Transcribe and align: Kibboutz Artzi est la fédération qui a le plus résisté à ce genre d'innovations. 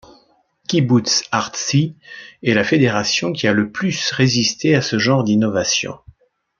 Kibboutz 0.67 1.25
Artzi 1.31 1.95
est 2.41 2.55
la 2.55 2.63
fédération 2.63 3.31
qui 3.33 3.45
a 3.47 3.53
le 3.53 3.71
plus 3.71 4.09
résisté 4.11 4.73
à 4.73 4.81
ce 4.81 4.97
genre 4.97 5.23
d'innovations. 5.23 5.99